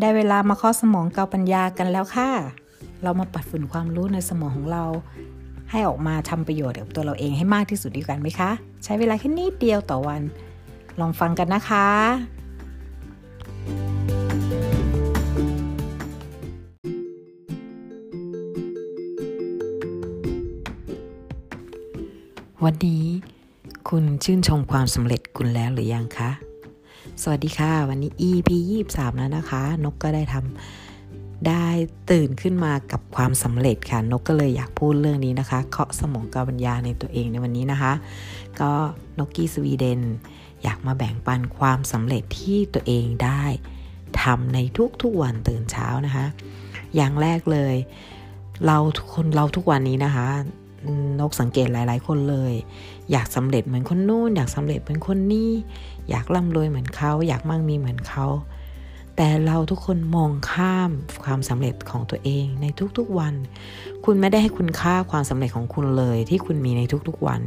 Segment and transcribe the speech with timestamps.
[0.00, 2.30] ได้เวลามาข้อสมองเกาปัญญากันแล้วค่ะ
[3.02, 4.84] เรามาปัดฝุ่นความรู้ในสมองของเรา
[5.70, 8.50] ให้ออกมาทำประโยชน์กับตัวเราเองให้มากที่สุดดีกันไหมคะ
[8.84, 10.22] ใช้เวลาแค่นิดเดียวต่อวัน
[11.00, 11.88] ลองฟังกันนะคะ
[22.64, 23.04] วันนี้
[23.88, 26.30] คุณชื่นชมความสำเร็จคุณแล้วหรือยังคะ
[27.22, 28.50] สวัสดีค่ะ วันนี้ EP
[28.86, 31.66] 23 แล้วนะคะ นกก็ได้ทำได้
[32.10, 37.92] ตื่นขึ้นมากับความสำเร็จค่ะ นกก็เลยอยากพูดเรื่องนี้นะคะ เคาะสมองกาบัญญาในตัวเองในวันนี้นะคะ
[38.60, 38.72] ก็
[39.18, 40.00] นกกี้สวีเดน
[40.62, 43.42] อยากมาแบ่งปันความสำเร็จที่ตัวเองได้
[44.22, 44.58] ทำใน
[45.02, 46.26] ทุกๆวันตื่นเช้านะคะ
[46.94, 47.76] อย่างแรกเลย
[48.66, 48.78] เรา
[49.14, 50.28] คนเราทุกวันนี้นะคะ
[51.20, 52.52] นกสังเกตหลาย ๆ คนเลย
[53.12, 55.50] อยากสำเร็จเหมือนคนนู้นอยากสำเร็จเหมือนคนนี้
[56.10, 58.26] อยากร่ำรวยเหมือนเขา อยากมั่งมีเหมือนเขา
[59.16, 60.90] แต่เราทุกคนมองข้าม
[61.24, 62.66] ความสำเร็จของตัวเองใน
[62.98, 63.34] ทุกๆวัน
[64.04, 67.40] คุณไม่ได้ให้คุณค่าความสำเร็จของคุณเลย ที่คุณมีในทุกๆวัน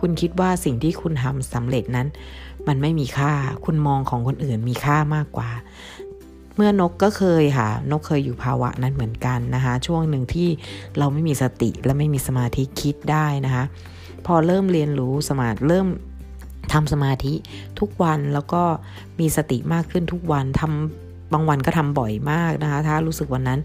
[0.00, 2.06] คุณคิดว่าสิ่งที่คุณทำสำเร็จนั้น
[2.68, 3.32] มันไม่มีค่า
[3.64, 5.50] คุณมองของคนอื่นมีค่ามากกว่า
[6.60, 10.48] เมื่อนกก็เคยค่ะ นกเคยอยู่ภาวะนั้นเหมือนกันนะคะ ช่วงหนึ่งที่
[10.98, 13.64] เราไม่มีสติและไม่มีสมาธิคิดได้นะคะ
[14.26, 15.86] พอเริ่มเรียนรู้สมาธิเริ่ม
[16.72, 17.32] ทำสมาธิ
[17.80, 18.62] ทุกวันแล้วก็
[19.20, 23.60] มีสติมากขึ้นทุกวันทำบางวันก็ทำบ่อยมากนะคะ ถ้ารู้สึกวันนั้น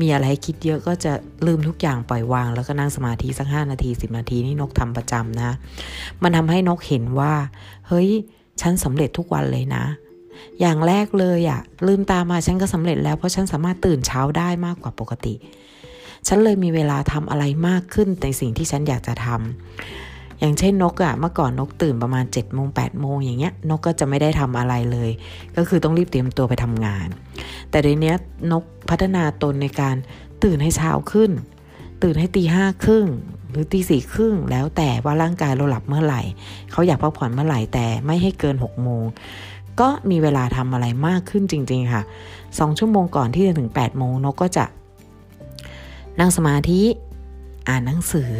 [0.00, 1.12] มีอะไรให้คิดเยอะก็จะ
[1.46, 5.56] ลืมทุกอย่างปล่อยวาง แล้วก็นั่งสมาธิสักห้านาทีสิบนาทีนี่นกทำประจำนะ
[6.22, 7.32] มันทำให้นกเห็นว่า
[7.88, 8.08] เฮ้ย
[8.60, 9.84] ฉันสำเร็จทุกวันเลยนะ
[10.60, 15.34] อย่างแรกเลยอะลืมตามาฉันก็สำเร็จแล้วเพราะฉันสามารถตื่นเช้าได้มากกว่าปกติ
[16.28, 25.10] ฉันเลยมีเวลาทำอะไรมากขึ้นในสิ่งที่ฉันอยากจะทำอย่างเช่นนกอะเมื่อก่อนนกตื่นประมาณ7จ็ดโมงแปดโมงอย่างเงี้ย นกก็จะไม่ได้ทำอะไรเลย
[25.56, 27.06] ก็คือต้องรีบเตรียมตัวไปทำงาน
[27.70, 28.14] แต่เดี๋ยวนี้
[28.52, 29.96] นกพัฒนาตนในการ
[30.44, 31.30] ตื่นให้เช้าขึ้น
[32.02, 33.06] ตื่นให้ตีห้าครึ่ง
[33.50, 36.22] หรือตีสี่ครึ่งแล้วแต่ว่าร่างกายเราหลับเมื่อไหร่
[36.70, 39.04] เขาอยากพักผ่อนเมื่อไหร่แต่ไม่ให้เกิน6กโมง
[39.80, 42.02] ก็มีเวลาทำอะไรมากขึ้นจริง ๆ ค่ะ
[42.58, 44.64] สองชั่วโมงก่อนที่จะถึง 8 โมงนกก็จะ
[46.20, 46.80] นั่งสมาธิ
[47.68, 48.32] อ่านหนังสือ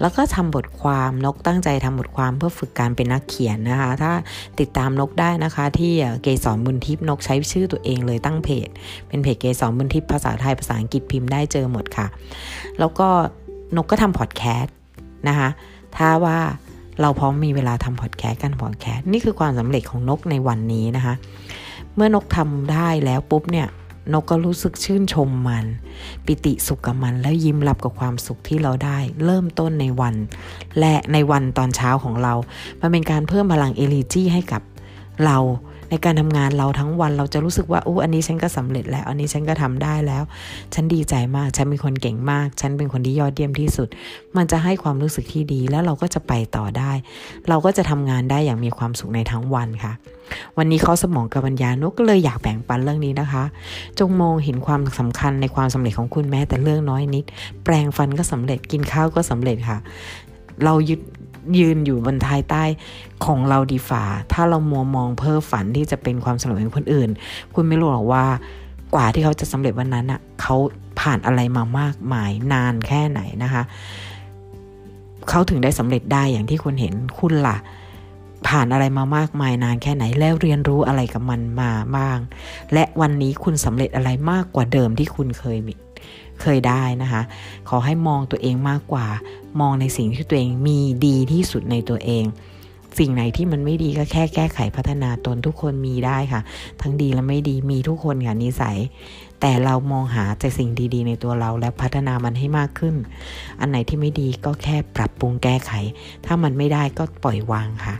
[0.00, 4.12] แล้วก็ทำบทความนกตั้งใจทำบทความเพื่อฝึกการเป็นนักเขียนนะคะ ถ้า
[4.60, 5.92] ติดตามนกได้นะคะ ที่
[6.22, 8.68] เกสรบุญทิพย์นกใช้ชื่อตัวเองเลยตั้งเพจ
[9.08, 12.06] เป็นเพจเกสรบุญทิพย์ภาษาไทยภาษาอังกฤษพิมพ์ได้เจอหมดค่ะ
[12.78, 13.08] แล้วก็
[13.76, 14.74] นกก็ทำพอดแคสต์
[15.28, 15.48] นะคะ
[15.96, 16.38] ถ้าว่า
[17.00, 21.14] เราพร้อมมีเวลาทำพอดแคสต์กันพอดแคสต์นี่คือความสำเร็จของนกในวันนี้นะคะ
[21.94, 23.68] เมื่อนกทำได้แล้วปุ๊บเนี่ย
[24.12, 25.66] นกก็รู้สึกชื่นชมมัน
[26.26, 30.14] ปิติสุขกับมันแล้วยิ้มรับกับความสุขที่เราได้ เริ่มต้นในวัน
[30.78, 32.34] และในวันตอนเช้าของเรา
[32.80, 34.62] มันเป็นการเพิ่มพลังเอลิจีให้กับ
[35.24, 35.38] เรา
[35.90, 40.22] ในการทำงานเราทั้งวันเราจะรู้สึกว่าอู้อันนี้ฉันก็สำเร็จแล้ว อันนี้ฉันก็ทำได้แล้ว
[40.74, 43.88] ฉันดีใจมาก ฉันเป็นคนเก่งมาก ฉันเป็นคนที่ยอดเยี่ยมที่สุด
[44.36, 46.92] มันจะให้ความรู้สึกที่ดีแล้วเราก็จะไปต่อได้
[47.48, 49.92] เราก็จะทำงานได้อย่างมีความสุขในทั้งวันค่ะ
[50.58, 53.44] วันนี้เขาสมองกับปัญญานุก็เลยอยากแบ่งปันเรื่องนี้นะคะ
[53.98, 57.24] จงมองเห็นความสำคัญในความสำเร็จของคุณแม้แต่เรื่องน้อยนิด
[57.64, 59.78] แปลงฟันก็สำเร็จกินข้าวก็สำเร็จค่ะ
[60.64, 61.00] เรายึด
[61.58, 62.64] ยืนอยู่บนท้ายใต้
[63.24, 67.10] ของเราดีฝ่า ถ้าเรามัวมองเพ้อฝันที่จะเป็นความสำเร็จของคนอื่น
[67.54, 68.24] คุณไม่รู้หรอกว่า
[68.94, 70.56] กว่าที่เขาจะสำเร็จวันนั้นอะเขา
[71.00, 73.62] ผ่านอะไรมามากมายนานแค่ไหนนะคะ
[75.28, 77.56] เขาถึงได้สำเร็จได้อย่างที่คุณเห็นคุณล่ะ
[78.48, 82.18] ผ่านอะไรมามากมายนานแค่ไหนแล้วเรียนรู้อะไรกับมันมาบ้าง
[82.72, 85.74] และวันนี้คุณสำเร็จอะไรมากกว่าเดิมที่คุณเคยมี
[86.42, 87.22] เคยได้นะคะ
[87.68, 89.06] ขอให้มองตัวเองมากกว่า
[89.60, 92.24] มองในสิ่งที่ตัวเองมีดีที่สุดในตัวเอง
[92.98, 96.40] สิ่งไหนที่มันไม่ดีก็แค่แก้ไขพัฒนาตนทุกคนมีได้ค่ะ
[96.80, 98.78] ทั้งดีและไม่ดีมีทุกคนค่ะนิสัย
[99.40, 102.94] แต่เรามองหาแต่สิ่งดีๆ ในตัวเราและพัฒนามันให้มากขึ้น
[103.60, 105.72] อันไหนที่ไม่ดีก็แค่ปรับปรุงแก้ไข
[106.26, 107.94] ถ้ามันไม่ได้ก็ปล่อยวางค่ะ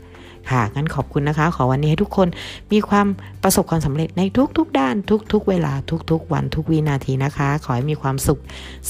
[0.50, 2.28] ค่ะ งั้นขอบคุณนะคะ ขอวันนี้ให้ทุกคน
[2.73, 3.06] มีความ
[3.43, 4.23] ประสบความสำเร็จใน
[4.58, 4.94] ทุกๆด้าน
[5.32, 5.73] ทุกๆ เวลา
[6.11, 8.40] ทุกๆ วันทุกวินาทีนะคะ ขอให้มีความสุข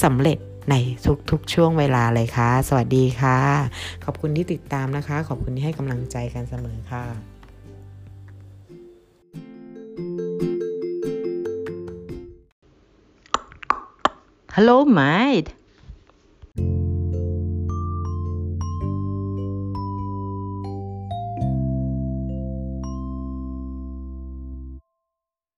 [0.03, 0.37] สำเร็จ
[0.69, 0.75] ใน
[1.31, 3.39] ทุกๆ ช่วงเวลาเลยค่ะ สวัสดีค่ะ
[4.03, 7.05] ขอบคุณที่ติดตามนะคะ ขอบคุณที่ให้กำลังใจกันเสมอค่ะ
[14.55, 15.54] Hello, mate.